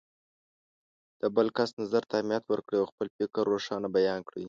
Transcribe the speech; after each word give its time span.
د 1.21 1.23
بل 1.35 1.47
کس 1.57 1.69
نظر 1.81 2.03
ته 2.09 2.13
اهمیت 2.17 2.43
ورکړئ 2.47 2.77
او 2.81 2.89
خپل 2.91 3.07
فکر 3.17 3.43
روښانه 3.53 3.87
بیان 3.97 4.19
کړئ. 4.27 4.39